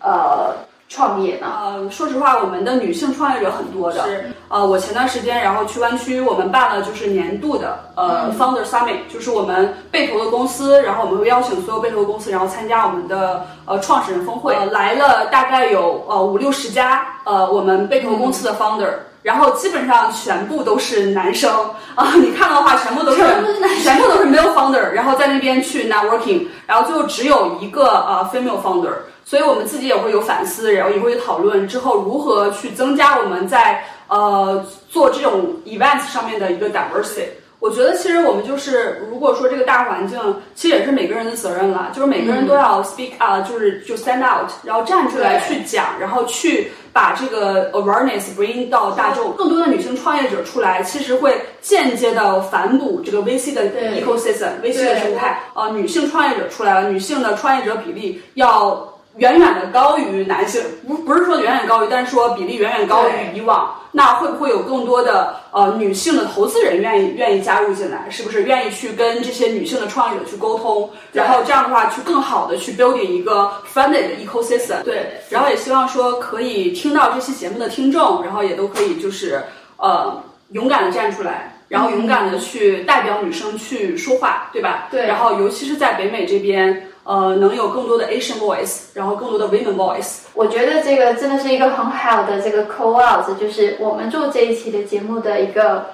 [0.00, 0.54] 呃
[0.92, 1.46] 创业呢？
[1.46, 4.04] 呃，说实话，我们的女性创业者很多的。
[4.04, 4.30] 是。
[4.48, 8.38] 呃，我前段时间然后去湾区，我们办了就是年度的呃、嗯。
[8.38, 18.90] Founder Summit，就是我们被投的公司，然后我们会邀请所有被投的公司，然后参加我们的呃创始人峰会，呃、来了大概有呃五六十家呃我们被投公司的 founder。
[19.22, 21.48] 然后基本上全部都是男生。
[21.94, 23.82] 啊，你看的话，全部都是全部都是男生。
[23.84, 28.90] 全部都是 male founder，然后在那边去 networking，然后最后只有一个呃 female founder，
[29.24, 37.26] 所以我们自己也会有反思，然后也会有讨论之后如何去增加我们在呃做这种 events 上面的一个 diversity。
[37.58, 40.18] 我觉得其实我们就是，如果说这个大环境，
[40.52, 55.38] 其实也是每个人的责任了，就是每个人都要 speak 啊、就是就 stand out，然后站出来去讲，然后去把这个 awareness bring 到大众，更多的女性创业者出来，其实会间接的反哺这个 VC 的 ecosystem，VC 的生态。
[55.54, 63.74] 呃，女性创业者出来了，女性的创业者比例要远远的高于男性，不不是说远远高于，但是说比例远远高于以往。
[63.94, 68.08] 那会不会有更多的呃女性的投资人愿意愿意加入进来？
[68.08, 70.88] 是不是愿意去跟这些女性的创业者去沟通？
[71.12, 74.82] 然后这样的话，去更好的去 building 一个 funded 的 ecosystem。
[74.82, 79.42] 对，然后也希望说可以听到这期节目的听众，然后也都可以就是
[79.76, 81.50] 呃勇敢的站出来。
[81.68, 84.88] 然后勇敢的去代表女生去说话，对吧？
[84.90, 90.20] 对然后尤其是在北美这边，呃，能有更多的 Asian voice，然后更多的 women voice。
[90.34, 95.86] 我觉得这个真的是一个很好的这个 call out，就是我们做这一期的节目的一个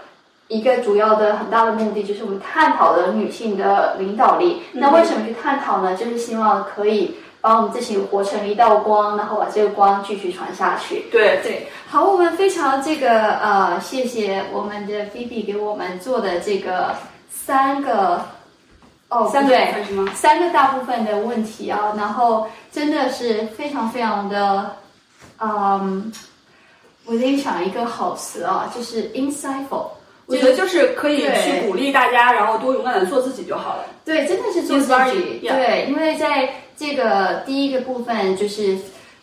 [0.49, 4.63] 一个主要的很大的目的，就是我们探讨的女性的领导力。
[4.73, 5.97] 那为什么去探讨呢？
[5.97, 11.07] 就是希望可以把我们自己活成一道光，然后把这个光继续传下去。
[11.11, 16.95] 对，对，好，我们非常这个呃，谢谢我们的 Phoebe 给我们做的这个
[17.31, 18.23] 三个
[19.11, 20.13] 哦，三个部分是吗？
[20.15, 24.77] 三个大部分的问题啊，然后真的是非常非常的，
[25.41, 26.13] 嗯，
[27.07, 29.87] 我得想一个好词啊，就是 insightful。
[30.27, 33.85] 我觉得就是可以去鼓励大家，然后多勇敢的做自己就好了。
[34.05, 35.39] 对，真的是做自己。
[35.49, 36.47] 对，因为在
[36.77, 38.77] 这个第一个部分，就是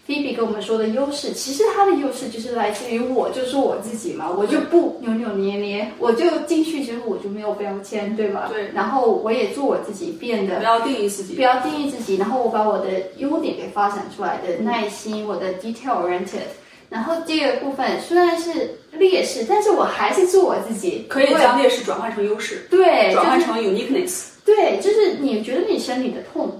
[0.07, 8.47] Phoebe 跟我们说的优势，其实它的优势就是来自于我就是我自己嘛，我就不扭扭捏捏，我就进去之后我就没有标签，对吧？
[8.53, 11.41] 对然后我也做我自己，变得不要定义自己不。
[11.41, 12.87] 要定义自己，然后我把我的
[13.17, 16.45] 优点给发展出来的耐心，我的 detail oriented。
[16.87, 24.25] 然后这个部分虽然是劣势，但是我还是做我自己，可以将劣势转换成优势，对，转换成 uniqueness。
[24.45, 26.54] 对，就是你觉得你身体的痛，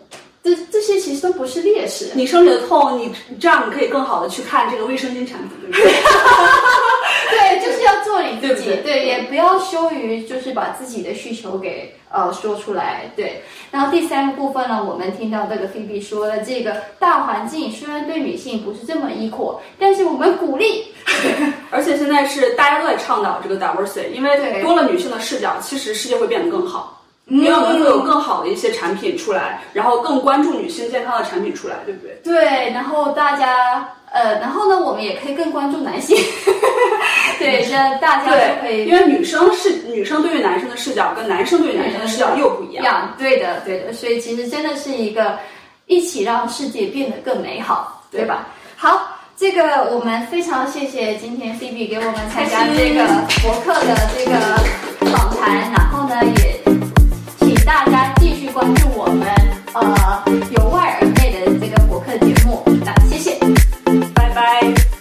[0.46, 2.12] 这这些其实都不是劣势。
[2.14, 5.92] 你生理的痛，你这样你可以更好的去看这个卫生巾产品，对不对？
[7.32, 13.42] 对，就是要做你自己，对也不要羞于就是把自己的需求给呃说出来，对。
[13.72, 20.86] 然后第三个部分呢，我们听到这个菲比说的这个大环境虽然对女性不是这么 equal，但是我们鼓励，
[21.72, 27.02] 而且现在是大家都在倡导这个 diversity，因为多了女性的视角，其实世界会变得更好。
[27.28, 32.16] 因为我们会有更好的一些产品出来，然后更关注女性健康的产品出来，对不对？
[32.24, 36.16] 对，然后大家呃，然后呢，我们也可以更关注男性，
[37.40, 42.86] 对，那大家都可以因为女生是女生对于男生的视角跟男生对于男生的视角又不一样。
[42.86, 45.40] 样，对的，对的，所以其实真的是一个
[45.88, 48.48] 一起让世界变得更美好，对吧？
[48.78, 53.04] 好，这个我们非常谢谢今天 Phoebe 给我们参加这个
[53.42, 54.38] 博客的这个
[55.12, 55.74] 访谈。
[58.56, 59.28] 关注我们
[59.74, 62.64] 呃由外而内的这个博客节目。
[62.86, 63.38] 那谢谢。
[64.14, 64.95] 拜拜。